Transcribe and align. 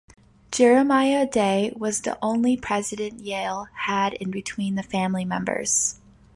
Jeremiah 0.51 1.27
Day 1.27 1.71
was 1.75 2.01
the 2.01 2.17
only 2.23 2.57
president 2.57 3.19
Yale 3.19 3.65
had 3.71 4.13
in 4.13 4.31
between 4.31 4.73
the 4.73 4.81
family 4.81 5.25
members. 5.25 5.99